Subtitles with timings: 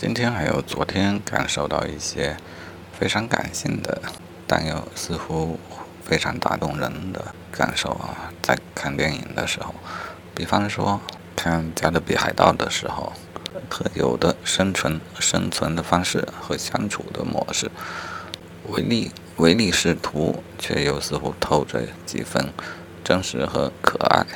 [0.00, 2.34] 今天还有昨天感受到一些
[2.98, 4.00] 非常感性的，
[4.46, 5.60] 但又似乎
[6.02, 8.32] 非常打动人的感受啊！
[8.40, 9.74] 在看电影的时候，
[10.34, 10.98] 比方说
[11.36, 13.12] 看《加勒比海盗》的时候，
[13.68, 17.70] 特有的生存生存的方式和相处的模式，
[18.68, 22.50] 唯利唯利是图，却又似乎透着几分
[23.04, 24.26] 真实和可爱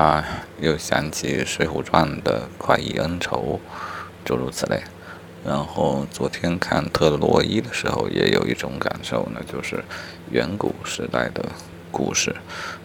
[0.00, 0.24] 啊！
[0.60, 3.60] 又想起《水浒传》的快意恩仇。
[4.24, 4.82] 诸如此类，
[5.44, 9.82] 然后昨天看特洛伊的时候，也有一种感受呢，就是
[10.30, 11.44] 远古时代的
[11.90, 12.34] 故事，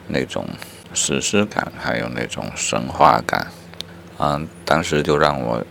[0.07, 0.45] 那种
[0.93, 3.47] 史诗感，还有那种神话感，
[4.19, 5.63] 嗯，当时就让我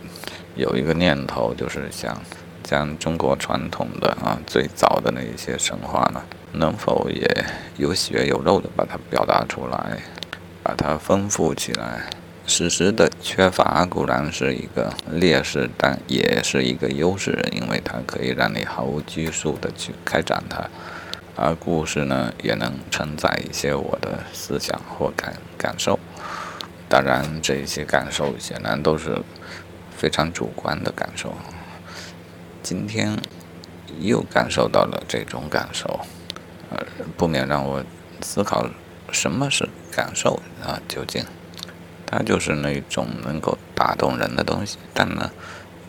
[0.54, 2.20] 有一个念头，就是想
[2.62, 7.44] 将中国传统的啊最早的那一些神话呢，能否也
[7.78, 9.98] 有血有肉的把它表达出来，
[10.62, 12.10] 把它丰富起来。
[12.44, 20.68] 史实的缺乏固然是一个劣势，但也是一个优势，因为它可以让你毫无拘束的去开展它，
[21.36, 25.98] 而故事呢，也能承载一些我的思想或感感受。
[26.88, 29.22] 当然，这些感受显然都是
[29.96, 31.32] 非常主观的感受。
[32.62, 33.16] 今天
[34.00, 36.00] 又感受到了这种感受，
[36.70, 36.84] 呃，
[37.16, 37.82] 不免让我
[38.20, 38.68] 思考
[39.10, 40.78] 什么是感受啊？
[40.86, 41.24] 究竟？
[42.12, 45.30] 它就是那种能够打动人的东西，但呢，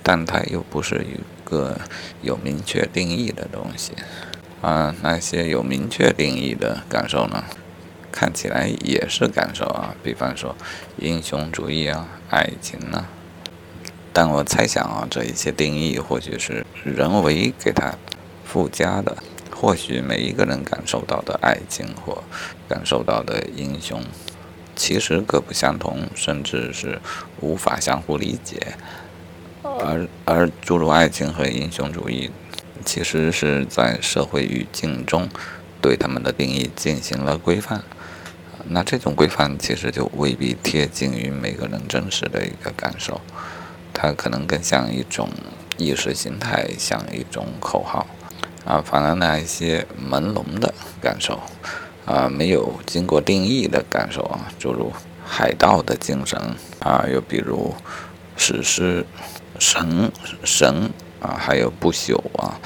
[0.01, 1.77] 但它又不是一个
[2.21, 3.91] 有明确定义的东西。
[4.61, 7.43] 啊，那些有明确定义的感受呢，
[8.09, 10.55] 看起来也是感受啊，比方说
[10.95, 13.05] 英雄主义啊、爱情呢。
[14.13, 17.95] 但我猜想啊，这一些定义或许是人为给它
[18.45, 19.17] 附加的，
[19.51, 22.23] 或许每一个人感受到的爱情或
[22.69, 24.01] 感受到的英雄。
[24.75, 26.99] 其实各不相同，甚至是
[27.39, 28.75] 无法相互理解。
[29.63, 32.29] 而而诸如爱情和英雄主义，
[32.83, 35.29] 其实是在社会语境中
[35.81, 37.83] 对他们的定义进行了规范。
[38.65, 43.19] 那这种规范其实就未必贴近于每个人真实的一个感受，
[43.93, 45.29] 它可能更像一种
[45.77, 48.07] 意识形态，像一种口号。
[48.65, 51.41] 啊，反而那一些朦胧的感受。
[52.05, 54.91] 啊，没有经过定义的感受啊，诸如
[55.25, 56.39] 海盗的精神
[56.79, 57.73] 啊，又比如
[58.35, 59.05] 史诗、
[59.57, 60.11] 神
[60.43, 60.91] 神
[61.21, 62.59] 啊，还有不朽啊，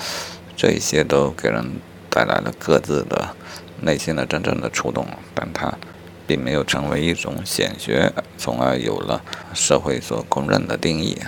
[0.55, 3.35] 这一些都给人带来了各自的
[3.81, 5.05] 内心的真正的触动，
[5.35, 5.71] 但它
[6.25, 9.21] 并没有成为一种显学，从而有了
[9.53, 11.21] 社会所公认的定义，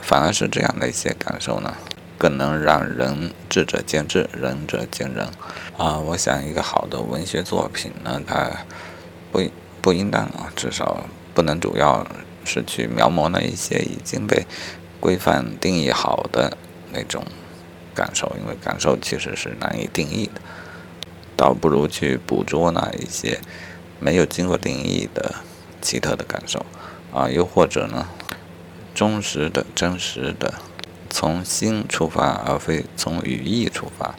[0.00, 1.74] 反而是这样的一些感受呢。
[2.18, 5.28] 更能让人智者见智，仁者见仁。
[5.76, 8.50] 啊，我想一个好的文学作品呢，它
[9.30, 9.40] 不
[9.80, 12.04] 不应当啊，至少不能主要
[12.44, 14.44] 是去描摹那一些已经被
[14.98, 16.56] 规范定义好的
[16.92, 17.24] 那种
[17.94, 20.40] 感受，因为感受其实是难以定义的。
[21.36, 23.38] 倒不如去捕捉那一些
[24.00, 25.36] 没有经过定义的
[25.80, 26.66] 奇特的感受，
[27.12, 28.08] 啊，又或者呢，
[28.92, 30.52] 忠实的、真实的。
[31.18, 34.14] 从心出发，而非从语义出发，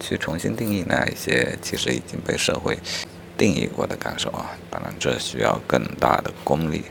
[0.00, 2.76] 去重新定义那一些其实已经被社会
[3.38, 4.50] 定义过的感受啊！
[4.68, 6.82] 当然，这需要更大的功力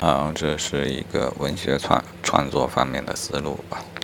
[0.00, 0.32] 啊！
[0.34, 3.84] 这是一个文学创创作方面的思路吧。